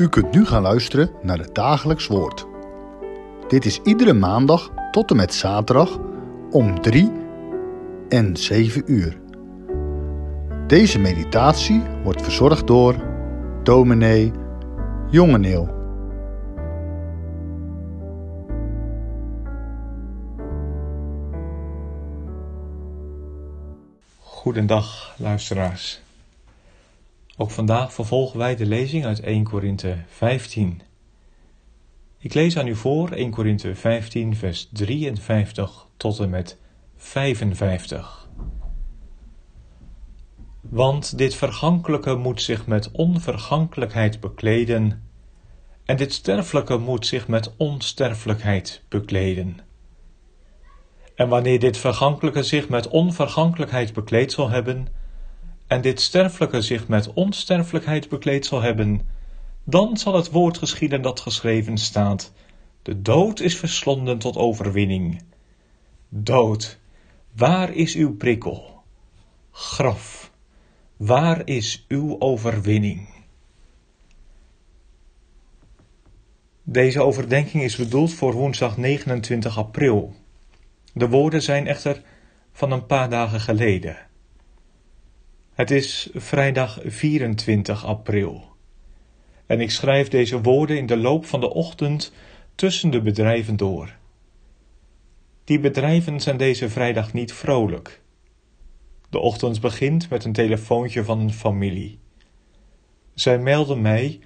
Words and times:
U 0.00 0.08
kunt 0.08 0.34
nu 0.34 0.46
gaan 0.46 0.62
luisteren 0.62 1.10
naar 1.22 1.38
het 1.38 1.54
dagelijks 1.54 2.06
woord. 2.06 2.46
Dit 3.48 3.64
is 3.64 3.80
iedere 3.82 4.12
maandag 4.12 4.70
tot 4.90 5.10
en 5.10 5.16
met 5.16 5.34
zaterdag 5.34 5.98
om 6.50 6.80
3 6.80 7.12
en 8.08 8.36
7 8.36 8.82
uur. 8.92 9.20
Deze 10.66 10.98
meditatie 10.98 11.82
wordt 12.02 12.22
verzorgd 12.22 12.66
door 12.66 12.94
dominee 13.62 14.32
Jongeneel. 15.10 15.68
Goedendag, 24.18 25.14
luisteraars. 25.16 26.00
Ook 27.40 27.50
vandaag 27.50 27.92
vervolgen 27.92 28.38
wij 28.38 28.56
de 28.56 28.66
lezing 28.66 29.04
uit 29.04 29.20
1 29.20 29.44
Korinthe 29.44 29.96
15. 30.06 30.82
Ik 32.18 32.34
lees 32.34 32.58
aan 32.58 32.66
u 32.66 32.76
voor 32.76 33.10
1 33.10 33.30
Korinthe 33.30 33.74
15, 33.74 34.36
vers 34.36 34.68
53 34.72 35.86
tot 35.96 36.18
en 36.18 36.30
met 36.30 36.58
55. 36.96 38.28
Want 40.60 41.18
dit 41.18 41.34
vergankelijke 41.34 42.14
moet 42.14 42.42
zich 42.42 42.66
met 42.66 42.90
onvergankelijkheid 42.90 44.20
bekleden, 44.20 45.08
en 45.84 45.96
dit 45.96 46.12
sterfelijke 46.12 46.76
moet 46.76 47.06
zich 47.06 47.28
met 47.28 47.56
onsterfelijkheid 47.56 48.82
bekleden. 48.88 49.58
En 51.14 51.28
wanneer 51.28 51.58
dit 51.58 51.76
vergankelijke 51.76 52.42
zich 52.42 52.68
met 52.68 52.88
onvergankelijkheid 52.88 53.92
bekleed 53.92 54.32
zal 54.32 54.50
hebben, 54.50 54.99
en 55.70 55.80
dit 55.80 56.00
sterfelijke 56.00 56.62
zich 56.62 56.88
met 56.88 57.12
onsterfelijkheid 57.12 58.08
bekleed 58.08 58.46
zal 58.46 58.60
hebben, 58.60 59.00
dan 59.64 59.96
zal 59.96 60.14
het 60.14 60.30
woord 60.30 60.58
geschieden 60.58 61.02
dat 61.02 61.20
geschreven 61.20 61.78
staat: 61.78 62.32
De 62.82 63.02
dood 63.02 63.40
is 63.40 63.56
verslonden 63.56 64.18
tot 64.18 64.36
overwinning. 64.36 65.22
Dood, 66.08 66.78
waar 67.36 67.72
is 67.72 67.94
uw 67.94 68.16
prikkel? 68.16 68.82
Graf, 69.50 70.32
waar 70.96 71.42
is 71.46 71.84
uw 71.88 72.20
overwinning? 72.20 73.08
Deze 76.62 77.02
overdenking 77.02 77.62
is 77.62 77.76
bedoeld 77.76 78.12
voor 78.12 78.32
woensdag 78.32 78.76
29 78.76 79.58
april. 79.58 80.14
De 80.92 81.08
woorden 81.08 81.42
zijn 81.42 81.66
echter 81.66 82.02
van 82.52 82.70
een 82.70 82.86
paar 82.86 83.10
dagen 83.10 83.40
geleden. 83.40 84.08
Het 85.60 85.70
is 85.70 86.08
vrijdag 86.14 86.78
24 86.84 87.84
april. 87.84 88.44
En 89.46 89.60
ik 89.60 89.70
schrijf 89.70 90.08
deze 90.08 90.40
woorden 90.40 90.76
in 90.76 90.86
de 90.86 90.96
loop 90.96 91.26
van 91.26 91.40
de 91.40 91.50
ochtend 91.50 92.12
tussen 92.54 92.90
de 92.90 93.00
bedrijven 93.00 93.56
door. 93.56 93.96
Die 95.44 95.60
bedrijven 95.60 96.20
zijn 96.20 96.36
deze 96.36 96.68
vrijdag 96.68 97.12
niet 97.12 97.32
vrolijk. 97.32 98.02
De 99.10 99.18
ochtend 99.18 99.60
begint 99.60 100.10
met 100.10 100.24
een 100.24 100.32
telefoontje 100.32 101.04
van 101.04 101.20
een 101.20 101.32
familie. 101.32 101.98
Zij 103.14 103.38
melden 103.38 103.80
mij 103.80 104.20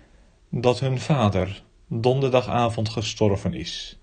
dat 0.49 0.81
hun 0.81 0.99
vader 0.99 1.63
donderdagavond 1.89 2.89
gestorven 2.89 3.55
is. 3.55 3.99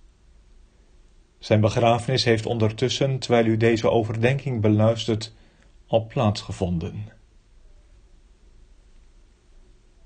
Zijn 1.39 1.61
begrafenis 1.61 2.23
heeft 2.23 2.45
ondertussen, 2.45 3.19
terwijl 3.19 3.45
u 3.45 3.57
deze 3.57 3.89
overdenking 3.89 4.61
beluistert, 4.61 5.33
al 5.87 6.05
plaatsgevonden. 6.05 7.19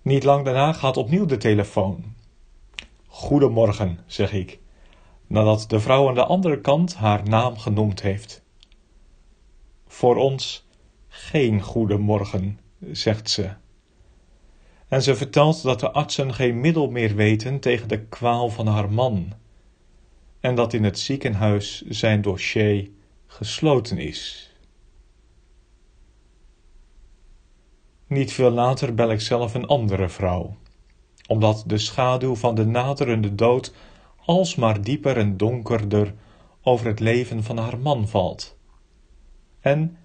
Niet 0.05 0.23
lang 0.23 0.45
daarna 0.45 0.73
gaat 0.73 0.97
opnieuw 0.97 1.25
de 1.25 1.37
telefoon. 1.37 2.15
Goedemorgen, 3.07 3.99
zeg 4.05 4.33
ik, 4.33 4.59
nadat 5.27 5.65
de 5.67 5.79
vrouw 5.79 6.07
aan 6.07 6.15
de 6.15 6.25
andere 6.25 6.61
kant 6.61 6.95
haar 6.95 7.29
naam 7.29 7.57
genoemd 7.57 8.01
heeft. 8.01 8.43
Voor 9.87 10.15
ons 10.15 10.67
geen 11.07 11.61
goedemorgen, 11.61 12.59
zegt 12.91 13.29
ze. 13.29 13.49
En 14.87 15.01
ze 15.01 15.15
vertelt 15.15 15.63
dat 15.63 15.79
de 15.79 15.91
artsen 15.91 16.33
geen 16.33 16.59
middel 16.59 16.89
meer 16.89 17.15
weten 17.15 17.59
tegen 17.59 17.87
de 17.87 18.05
kwaal 18.05 18.49
van 18.49 18.67
haar 18.67 18.91
man 18.91 19.33
en 20.39 20.55
dat 20.55 20.73
in 20.73 20.83
het 20.83 20.99
ziekenhuis 20.99 21.81
zijn 21.81 22.21
dossier 22.21 22.89
gesloten 23.27 23.97
is. 23.97 24.53
Niet 28.15 28.33
veel 28.33 28.51
later 28.51 28.93
bel 28.93 29.11
ik 29.11 29.21
zelf 29.21 29.53
een 29.53 29.67
andere 29.67 30.09
vrouw, 30.09 30.55
omdat 31.27 31.63
de 31.67 31.77
schaduw 31.77 32.35
van 32.35 32.55
de 32.55 32.65
naderende 32.65 33.35
dood 33.35 33.73
alsmaar 34.25 34.81
dieper 34.81 35.17
en 35.17 35.37
donkerder 35.37 36.13
over 36.61 36.85
het 36.87 36.99
leven 36.99 37.43
van 37.43 37.57
haar 37.57 37.79
man 37.79 38.07
valt. 38.07 38.57
En 39.59 39.97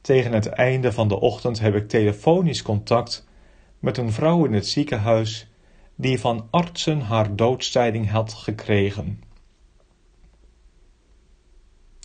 tegen 0.00 0.32
het 0.32 0.46
einde 0.46 0.92
van 0.92 1.08
de 1.08 1.20
ochtend 1.20 1.60
heb 1.60 1.74
ik 1.74 1.88
telefonisch 1.88 2.62
contact 2.62 3.28
met 3.78 3.96
een 3.96 4.12
vrouw 4.12 4.44
in 4.44 4.52
het 4.52 4.66
ziekenhuis 4.66 5.48
die 5.94 6.20
van 6.20 6.46
artsen 6.50 7.00
haar 7.00 7.36
doodstijding 7.36 8.10
had 8.10 8.32
gekregen. 8.32 9.22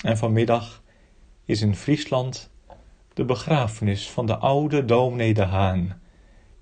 En 0.03 0.17
vanmiddag 0.17 0.83
is 1.45 1.61
in 1.61 1.75
Friesland 1.75 2.49
de 3.15 3.25
begrafenis 3.25 4.09
van 4.09 4.25
de 4.25 4.37
oude 4.37 4.85
dominee 4.85 5.33
de 5.33 5.43
Haan, 5.43 6.01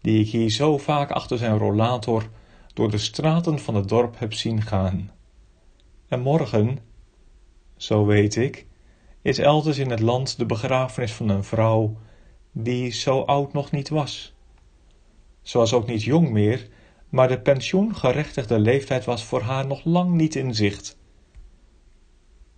die 0.02 0.20
ik 0.20 0.30
hier 0.30 0.50
zo 0.50 0.78
vaak 0.78 1.12
achter 1.12 1.38
zijn 1.38 1.58
rollator 1.58 2.30
door 2.74 2.92
de 2.92 2.98
straten 2.98 3.60
van 3.60 3.76
het 3.76 3.90
dorp 3.90 4.20
heb 4.20 4.34
zien 4.34 4.62
gaan. 4.62 5.12
En 6.08 6.20
morgen, 6.20 6.80
zo 7.78 8.06
weet 8.06 8.36
ik, 8.36 8.66
is 9.22 9.38
elders 9.38 9.78
in 9.78 9.90
het 9.90 10.00
land 10.00 10.38
de 10.38 10.46
begrafenis 10.46 11.14
van 11.14 11.30
een 11.30 11.44
vrouw 11.44 11.98
die 12.52 12.92
zo 12.92 13.20
oud 13.20 13.54
nog 13.54 13.72
niet 13.72 13.90
was. 13.90 14.34
Ze 15.42 15.58
was 15.58 15.74
ook 15.74 15.88
niet 15.88 16.04
jong 16.04 16.30
meer, 16.30 16.68
maar 17.10 17.28
de 17.28 17.40
pensioengerechtigde 17.40 18.60
leeftijd 18.60 19.06
was 19.06 19.24
voor 19.24 19.42
haar 19.42 19.68
nog 19.68 19.84
lang 19.84 20.12
niet 20.12 20.36
in 20.36 20.56
zicht. 20.56 20.98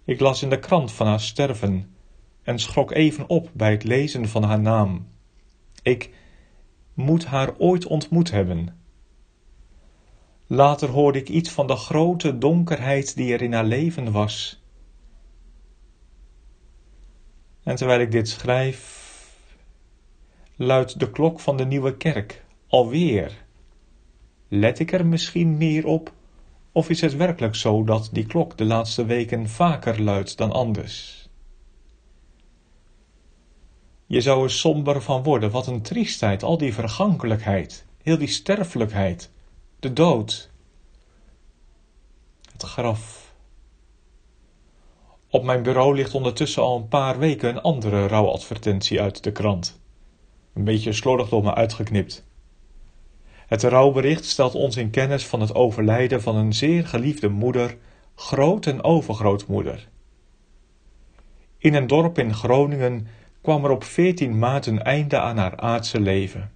Ik 0.06 0.20
las 0.20 0.42
in 0.42 0.50
de 0.50 0.60
krant 0.60 0.92
van 0.92 1.08
haar 1.08 1.22
sterven 1.22 1.95
en 2.46 2.60
schrok 2.60 2.92
even 2.92 3.30
op 3.30 3.50
bij 3.54 3.72
het 3.72 3.84
lezen 3.84 4.28
van 4.28 4.44
haar 4.44 4.60
naam. 4.60 5.08
Ik 5.82 6.10
moet 6.94 7.26
haar 7.26 7.58
ooit 7.58 7.86
ontmoet 7.86 8.32
hebben. 8.32 8.78
Later 10.48 10.90
hoorde 10.90 11.20
ik 11.20 11.30
iets 11.30 11.50
van 11.50 11.68
de 11.68 11.76
grote 11.76 12.38
donkerheid 12.38 13.16
die 13.16 13.34
er 13.34 13.42
in 13.42 13.54
haar 13.54 13.66
leven 13.66 14.12
was. 14.12 14.64
En 17.64 17.76
terwijl 17.76 18.00
ik 18.00 18.12
dit 18.12 18.30
schrijf, 18.30 19.04
luidt 20.56 21.00
de 21.00 21.12
klok 21.12 21.40
van 21.40 21.58
de 21.58 21.66
nieuwe 21.66 21.98
kerk 21.98 22.46
alweer. 22.68 23.46
Let 24.48 24.80
ik 24.80 24.92
er 24.92 25.06
misschien 25.06 25.58
meer 25.58 25.86
op 25.86 26.14
of 26.72 26.90
is 26.90 27.02
het 27.02 27.16
werkelijk 27.16 27.56
zo 27.56 27.84
dat 27.84 28.10
die 28.12 28.26
klok 28.26 28.58
de 28.58 28.66
laatste 28.66 29.06
weken 29.06 29.50
vaker 29.50 30.02
luidt 30.02 30.38
dan 30.38 30.52
anders? 30.52 31.25
Je 34.06 34.22
zou 34.22 34.44
er 34.44 34.52
somber 34.52 35.02
van 35.02 35.24
worden, 35.24 35.52
wat 35.52 35.68
een 35.68 35.82
triestheid, 35.82 36.44
al 36.44 36.58
die 36.58 36.74
vergankelijkheid, 36.74 37.86
heel 38.02 38.18
die 38.18 38.28
sterfelijkheid, 38.28 39.32
de 39.80 39.94
dood, 39.94 40.52
het 42.52 42.64
graf. 42.64 43.34
Op 45.30 45.44
mijn 45.44 45.64
bureau 45.64 45.96
ligt 45.96 46.14
ondertussen 46.14 46.64
al 46.64 46.78
een 46.78 46.88
paar 46.88 47.20
weken 47.20 47.50
een 47.50 47.62
andere 47.62 48.08
rouwadvertentie 48.08 49.02
uit 49.02 49.24
de 49.24 49.32
krant. 49.32 49.80
Een 50.54 50.64
beetje 50.64 50.94
slordig 50.94 51.30
door 51.30 51.44
me 51.44 51.54
uitgeknipt. 51.54 52.26
Het 53.48 53.64
rouwbericht 53.64 54.26
stelt 54.26 54.56
ons 54.56 54.78
in 54.78 54.90
kennis 54.90 55.26
van 55.26 55.42
het 55.42 55.56
overlijden 55.56 56.22
van 56.22 56.36
een 56.36 56.54
zeer 56.54 56.88
geliefde 56.88 57.30
moeder, 57.30 57.78
groot- 58.16 58.66
en 58.66 58.84
overgrootmoeder. 58.84 59.88
In 61.58 61.74
een 61.74 61.88
dorp 61.88 62.18
in 62.18 62.34
Groningen 62.34 63.08
kwam 63.46 63.66
er 63.66 63.72
op 63.72 63.84
14 63.84 64.40
maart 64.40 64.66
een 64.66 64.84
einde 64.84 65.20
aan 65.20 65.38
haar 65.38 65.58
aardse 65.58 66.00
leven. 66.00 66.52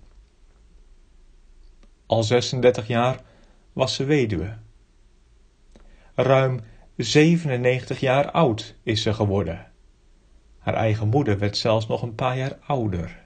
Al 2.06 2.24
36 2.24 2.88
jaar 2.88 3.22
was 3.74 3.96
ze 3.96 4.04
weduwe. 4.04 4.58
Ruim 6.16 6.60
97 6.96 8.00
jaar 8.00 8.32
oud 8.32 8.76
is 8.84 9.02
ze 9.02 9.14
geworden. 9.14 9.72
Haar 10.58 10.74
eigen 10.74 11.08
moeder 11.08 11.40
werd 11.40 11.58
zelfs 11.58 11.88
nog 11.88 12.02
een 12.02 12.16
paar 12.16 12.38
jaar 12.38 12.58
ouder. 12.66 13.26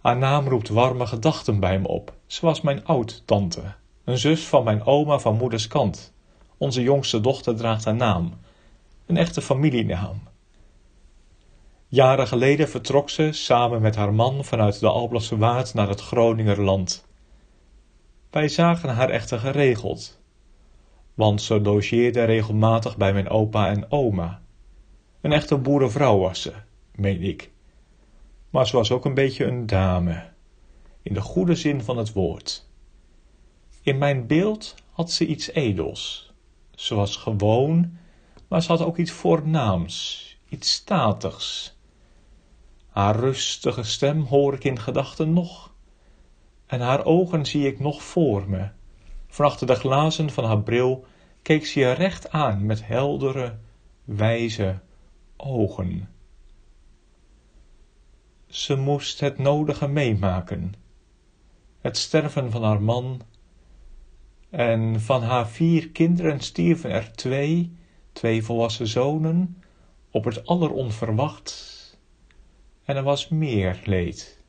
Haar 0.00 0.16
naam 0.16 0.48
roept 0.48 0.68
warme 0.68 1.06
gedachten 1.06 1.60
bij 1.60 1.78
me 1.78 1.88
op. 1.88 2.14
Ze 2.26 2.46
was 2.46 2.60
mijn 2.60 2.84
oud-tante, 2.84 3.74
een 4.04 4.18
zus 4.18 4.46
van 4.46 4.64
mijn 4.64 4.84
oma 4.84 5.18
van 5.18 5.36
moeders 5.36 5.66
kant. 5.66 6.14
Onze 6.56 6.82
jongste 6.82 7.20
dochter 7.20 7.56
draagt 7.56 7.84
haar 7.84 7.94
naam, 7.94 8.34
een 9.06 9.16
echte 9.16 9.42
familienaam. 9.42 10.30
Jaren 11.94 12.26
geleden 12.26 12.68
vertrok 12.68 13.10
ze 13.10 13.32
samen 13.32 13.80
met 13.80 13.96
haar 13.96 14.14
man 14.14 14.44
vanuit 14.44 14.80
de 14.80 14.88
Alblasse 14.88 15.36
Waard 15.36 15.74
naar 15.74 15.88
het 15.88 16.00
Groningerland. 16.00 17.06
Wij 18.30 18.48
zagen 18.48 18.88
haar 18.88 19.10
echter 19.10 19.38
geregeld, 19.38 20.20
want 21.14 21.42
ze 21.42 21.60
logeerde 21.60 22.24
regelmatig 22.24 22.96
bij 22.96 23.12
mijn 23.12 23.28
opa 23.28 23.68
en 23.68 23.90
oma. 23.90 24.42
Een 25.20 25.32
echte 25.32 25.58
boerenvrouw 25.58 26.18
was 26.18 26.42
ze, 26.42 26.52
meen 26.94 27.22
ik. 27.22 27.50
Maar 28.50 28.66
ze 28.66 28.76
was 28.76 28.90
ook 28.90 29.04
een 29.04 29.14
beetje 29.14 29.44
een 29.44 29.66
dame, 29.66 30.22
in 31.02 31.14
de 31.14 31.20
goede 31.20 31.54
zin 31.54 31.82
van 31.82 31.96
het 31.96 32.12
woord. 32.12 32.68
In 33.82 33.98
mijn 33.98 34.26
beeld 34.26 34.74
had 34.90 35.10
ze 35.10 35.26
iets 35.26 35.50
edels. 35.50 36.32
Ze 36.74 36.94
was 36.94 37.16
gewoon, 37.16 37.98
maar 38.48 38.62
ze 38.62 38.68
had 38.68 38.82
ook 38.82 38.96
iets 38.98 39.12
voornaams, 39.12 40.26
iets 40.48 40.72
statigs. 40.72 41.80
Haar 42.92 43.16
rustige 43.16 43.82
stem 43.82 44.22
hoor 44.22 44.54
ik 44.54 44.64
in 44.64 44.78
gedachten 44.78 45.32
nog, 45.32 45.74
en 46.66 46.80
haar 46.80 47.04
ogen 47.04 47.46
zie 47.46 47.66
ik 47.66 47.80
nog 47.80 48.02
voor 48.02 48.48
me. 48.48 48.68
Van 49.26 49.44
achter 49.44 49.66
de 49.66 49.74
glazen 49.74 50.30
van 50.30 50.44
haar 50.44 50.62
bril 50.62 51.04
keek 51.42 51.66
ze 51.66 51.80
je 51.80 51.92
recht 51.92 52.30
aan 52.30 52.66
met 52.66 52.86
heldere, 52.86 53.58
wijze 54.04 54.78
ogen. 55.36 56.08
Ze 58.46 58.76
moest 58.76 59.20
het 59.20 59.38
nodige 59.38 59.88
meemaken. 59.88 60.74
Het 61.80 61.96
sterven 61.96 62.50
van 62.50 62.62
haar 62.62 62.82
man. 62.82 63.20
En 64.50 65.00
van 65.00 65.22
haar 65.22 65.48
vier 65.48 65.90
kinderen 65.90 66.40
stierven 66.40 66.90
er 66.90 67.12
twee, 67.12 67.76
twee 68.12 68.44
volwassen 68.44 68.86
zonen, 68.86 69.62
op 70.10 70.24
het 70.24 70.46
alleronverwacht. 70.46 71.81
En 72.84 72.96
er 72.96 73.02
was 73.02 73.28
meer 73.28 73.80
leed. 73.84 74.42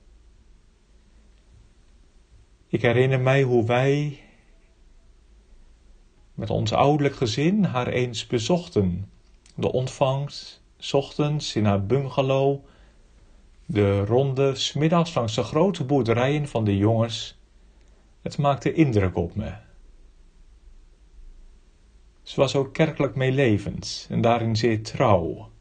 Ik 2.68 2.82
herinner 2.82 3.20
mij 3.20 3.42
hoe 3.42 3.66
wij 3.66 4.20
met 6.34 6.50
ons 6.50 6.74
ouderlijk 6.74 7.16
gezin 7.16 7.64
haar 7.64 7.88
eens 7.88 8.28
bezochten. 8.28 9.10
De 9.56 9.72
ontvangst, 9.72 10.64
ochtends 10.92 11.56
in 11.56 11.66
haar 11.66 11.86
bungalow, 11.86 12.66
de 13.66 14.06
ronde 14.06 14.56
smiddags 14.56 15.14
langs 15.14 15.36
de 15.36 15.44
grote 15.44 15.84
boerderijen 15.84 16.48
van 16.48 16.64
de 16.64 16.78
jongens. 16.78 17.38
Het 18.22 18.38
maakte 18.38 18.74
indruk 18.74 19.16
op 19.16 19.36
me. 19.36 19.54
Ze 22.24 22.40
was 22.40 22.56
ook 22.56 22.74
kerkelijk 22.74 23.16
meelevend 23.16 24.08
en 24.10 24.22
daarin 24.22 24.56
zeer 24.56 24.84
trouw 24.84 25.52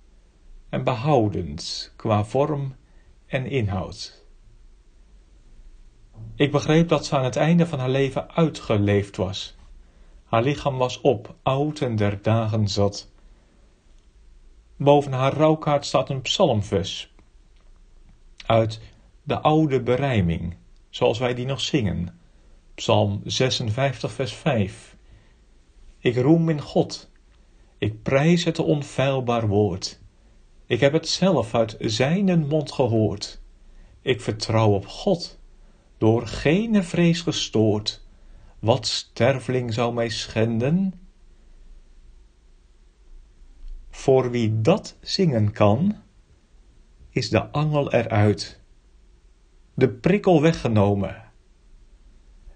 en 0.73 0.85
behoudend 0.85 1.93
qua 1.97 2.25
vorm 2.25 2.75
en 3.27 3.47
inhoud. 3.47 4.25
Ik 6.35 6.51
begreep 6.51 6.89
dat 6.89 7.07
ze 7.07 7.17
aan 7.17 7.25
het 7.25 7.37
einde 7.37 7.67
van 7.67 7.79
haar 7.79 7.91
leven 7.91 8.35
uitgeleefd 8.35 9.17
was. 9.17 9.57
Haar 10.25 10.43
lichaam 10.43 10.77
was 10.77 11.01
op, 11.01 11.35
oud 11.43 11.81
en 11.81 11.97
der 11.97 12.23
dagen 12.23 12.69
zat. 12.69 13.11
Boven 14.77 15.13
haar 15.13 15.33
rouwkaart 15.33 15.87
staat 15.87 16.11
een 16.11 16.21
psalmvers 16.21 17.15
uit 18.47 18.81
de 19.23 19.41
oude 19.41 19.83
berijming, 19.83 20.57
zoals 20.91 21.19
wij 21.19 21.35
die 21.35 21.47
nog 21.47 21.61
zingen. 21.61 22.19
Psalm 22.75 23.21
56, 23.25 24.13
vers 24.13 24.33
5. 24.33 24.97
Ik 25.99 26.17
roem 26.17 26.49
in 26.49 26.61
God. 26.61 27.11
Ik 27.79 28.03
prijs 28.03 28.45
het 28.45 28.59
onfeilbaar 28.59 29.49
woord. 29.49 30.02
Ik 30.67 30.81
heb 30.81 30.93
het 30.93 31.09
zelf 31.09 31.55
uit 31.55 31.77
zijnen 31.81 32.47
mond 32.47 32.73
gehoord. 32.73 33.41
Ik 34.03 34.21
vertrouw 34.21 34.71
op 34.71 34.87
God, 34.87 35.39
door 35.99 36.27
geen 36.27 36.85
vrees 36.85 37.21
gestoord. 37.21 38.05
Wat 38.59 38.87
sterveling 38.87 39.75
zou 39.75 39.95
mij 39.95 40.09
schenden? 40.09 41.01
Voor 43.91 44.31
wie 44.31 44.61
dat 44.61 44.97
zingen 45.01 45.53
kan, 45.53 45.97
is 47.11 47.31
de 47.31 47.51
angel 47.51 47.93
eruit, 47.93 48.61
de 49.75 49.89
prikkel 49.89 50.43
weggenomen. 50.43 51.23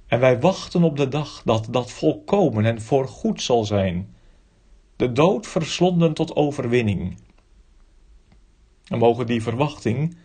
En 0.07 0.21
wij 0.21 0.41
wachten 0.41 0.83
op 0.83 0.97
de 0.97 1.09
dag 1.09 1.43
dat 1.45 1.69
dat 1.71 1.91
volkomen 1.91 2.65
en 2.65 2.81
voorgoed 2.81 3.43
zal 3.43 3.65
zijn, 3.65 4.15
de 4.97 5.13
dood 5.13 5.47
verslonden 5.47 6.15
tot 6.15 6.37
overwinning. 6.37 7.19
En 8.89 8.99
mogen 8.99 9.27
die 9.27 9.43
verwachting 9.43 10.17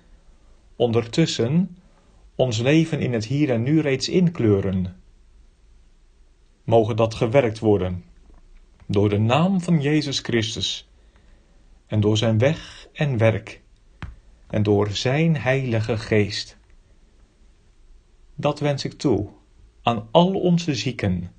ondertussen 0.76 1.78
ons 2.36 2.58
leven 2.58 3.00
in 3.00 3.14
het 3.14 3.26
hier 3.26 3.50
en 3.50 3.64
nu 3.64 3.80
reeds 3.80 4.10
inkleuren. 4.10 4.96
Mogen 6.64 6.96
dat 6.96 7.14
gewerkt 7.14 7.60
worden 7.60 8.04
door 8.86 9.10
de 9.10 9.20
naam 9.20 9.62
van 9.62 9.82
Jezus 9.82 10.20
Christus 10.20 10.90
en 11.88 12.00
door 12.00 12.18
zijn 12.18 12.38
weg 12.38 12.88
en 12.94 13.18
werk 13.18 13.62
en 14.48 14.64
door 14.64 14.90
zijn 14.90 15.38
heilige 15.38 15.98
geest. 15.98 16.58
Dat 18.36 18.60
wens 18.60 18.86
ik 18.86 18.94
toe 18.94 19.30
aan 19.82 20.08
al 20.12 20.34
onze 20.34 20.76
zieken 20.76 21.32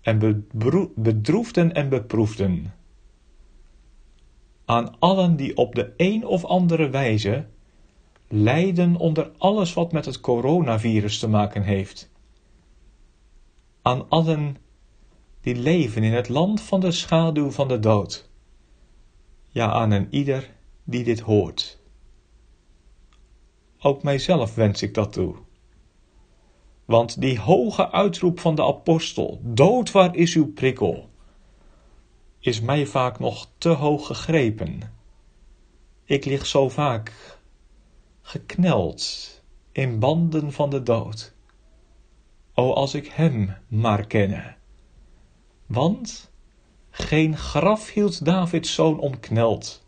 en 0.00 0.42
bedroefden 0.94 1.72
en 1.72 1.88
beproefden 1.88 2.74
aan 4.70 4.98
allen 4.98 5.36
die 5.36 5.56
op 5.56 5.74
de 5.74 5.92
een 5.96 6.26
of 6.26 6.44
andere 6.44 6.90
wijze 6.90 7.46
lijden 8.28 8.96
onder 8.96 9.30
alles 9.38 9.74
wat 9.74 9.92
met 9.92 10.04
het 10.04 10.20
coronavirus 10.20 11.18
te 11.18 11.28
maken 11.28 11.62
heeft. 11.62 12.10
Aan 13.82 14.08
allen 14.08 14.56
die 15.40 15.56
leven 15.56 16.02
in 16.02 16.12
het 16.12 16.28
land 16.28 16.60
van 16.60 16.80
de 16.80 16.92
schaduw 16.92 17.50
van 17.50 17.68
de 17.68 17.78
dood. 17.78 18.30
Ja, 19.48 19.72
aan 19.72 19.90
een 19.90 20.06
ieder 20.10 20.50
die 20.84 21.04
dit 21.04 21.20
hoort. 21.20 21.78
Ook 23.80 24.02
mijzelf 24.02 24.54
wens 24.54 24.82
ik 24.82 24.94
dat 24.94 25.12
toe. 25.12 25.34
Want 26.84 27.20
die 27.20 27.38
hoge 27.38 27.90
uitroep 27.90 28.40
van 28.40 28.54
de 28.54 28.64
apostel, 28.64 29.40
dood 29.42 29.90
waar 29.90 30.16
is 30.16 30.34
uw 30.34 30.52
prikkel? 30.52 31.09
Is 32.40 32.60
mij 32.60 32.86
vaak 32.86 33.18
nog 33.18 33.48
te 33.58 33.68
hoog 33.68 34.06
gegrepen. 34.06 34.80
Ik 36.04 36.24
lig 36.24 36.46
zo 36.46 36.68
vaak 36.68 37.38
gekneld 38.22 39.28
in 39.72 39.98
banden 39.98 40.52
van 40.52 40.70
de 40.70 40.82
dood. 40.82 41.34
O, 42.54 42.72
als 42.72 42.94
ik 42.94 43.06
hem 43.06 43.56
maar 43.68 44.06
kenne. 44.06 44.54
Want 45.66 46.30
geen 46.90 47.36
graf 47.36 47.90
hield 47.90 48.24
Davids 48.24 48.74
zoon 48.74 48.98
omkneld. 48.98 49.86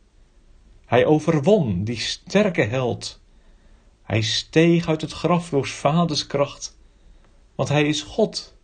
Hij 0.85 1.06
overwon 1.06 1.85
die 1.85 2.00
sterke 2.00 2.62
held. 2.62 3.21
Hij 4.02 4.21
steeg 4.21 4.88
uit 4.88 5.00
het 5.00 5.12
graf 5.12 5.49
door 5.49 5.66
vaders 5.66 6.26
kracht, 6.26 6.78
want 7.54 7.68
hij 7.68 7.87
is 7.87 8.02
God, 8.02 8.56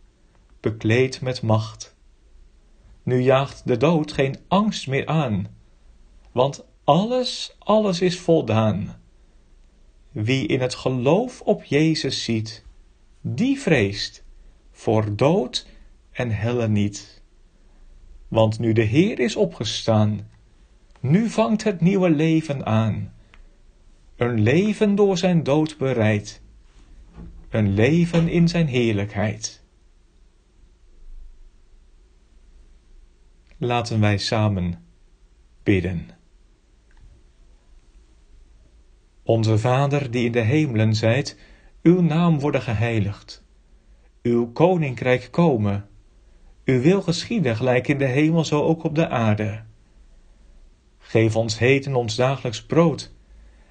bekleed 0.59 1.21
met 1.21 1.41
macht. 1.41 1.95
Nu 3.09 3.21
jaagt 3.21 3.67
de 3.67 3.77
dood 3.77 4.11
geen 4.11 4.35
angst 4.47 4.87
meer 4.87 5.07
aan, 5.07 5.47
want 6.31 6.65
alles, 6.83 7.55
alles 7.59 8.01
is 8.01 8.19
voldaan. 8.19 8.95
Wie 10.11 10.47
in 10.47 10.61
het 10.61 10.75
geloof 10.75 11.41
op 11.41 11.63
Jezus 11.63 12.23
ziet, 12.23 12.65
die 13.21 13.59
vreest 13.59 14.23
voor 14.71 15.15
dood 15.15 15.67
en 16.11 16.31
helle 16.31 16.67
niet. 16.67 17.23
Want 18.27 18.59
nu 18.59 18.73
de 18.73 18.81
Heer 18.81 19.19
is 19.19 19.35
opgestaan, 19.35 20.29
nu 20.99 21.29
vangt 21.29 21.63
het 21.63 21.81
nieuwe 21.81 22.09
leven 22.09 22.65
aan. 22.65 23.13
Een 24.15 24.41
leven 24.41 24.95
door 24.95 25.17
zijn 25.17 25.43
dood 25.43 25.77
bereid, 25.77 26.41
een 27.49 27.73
leven 27.73 28.27
in 28.27 28.47
zijn 28.47 28.67
heerlijkheid. 28.67 29.58
Laten 33.61 33.99
wij 33.99 34.17
samen 34.17 34.85
bidden. 35.63 36.09
Onze 39.23 39.57
Vader 39.57 40.11
die 40.11 40.25
in 40.25 40.31
de 40.31 40.39
hemelen 40.39 40.95
zijt, 40.95 41.37
uw 41.81 42.01
naam 42.01 42.39
worden 42.39 42.61
geheiligd. 42.61 43.45
Uw 44.21 44.51
koninkrijk 44.51 45.27
komen. 45.31 45.89
Uw 46.65 46.81
wil 46.81 47.01
geschieden 47.01 47.55
gelijk 47.55 47.87
in 47.87 47.97
de 47.97 48.05
hemel 48.05 48.45
zo 48.45 48.63
ook 48.63 48.83
op 48.83 48.95
de 48.95 49.09
aarde. 49.09 49.63
Geef 50.97 51.35
ons 51.35 51.59
heden 51.59 51.95
ons 51.95 52.15
dagelijks 52.15 52.65
brood 52.65 53.13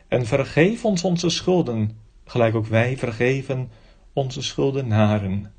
en 0.09 0.27
vergeef 0.27 0.85
ons 0.85 1.05
onze 1.05 1.31
schulden, 1.31 1.99
gelijk 2.25 2.55
ook 2.55 2.67
wij 2.67 2.97
vergeven 2.97 3.71
onze 4.13 4.43
schuldenaren. 4.43 5.53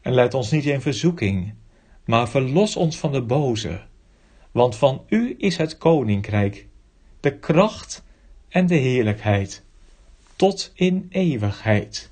En 0.00 0.14
leid 0.14 0.34
ons 0.34 0.50
niet 0.50 0.64
in 0.64 0.80
verzoeking, 0.80 1.54
maar 2.06 2.28
verlos 2.28 2.76
ons 2.76 2.98
van 2.98 3.12
de 3.12 3.22
boze, 3.22 3.80
want 4.50 4.76
van 4.76 5.04
u 5.08 5.34
is 5.38 5.56
het 5.56 5.78
koninkrijk, 5.78 6.66
de 7.20 7.38
kracht 7.38 8.04
en 8.48 8.66
de 8.66 8.74
heerlijkheid, 8.74 9.64
tot 10.36 10.72
in 10.74 11.06
eeuwigheid. 11.10 12.10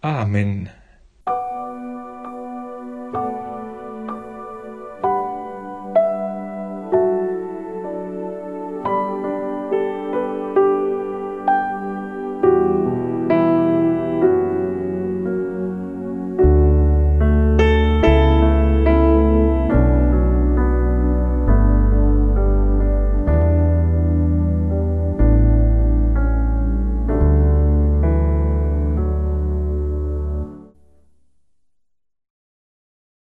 Amen. 0.00 0.77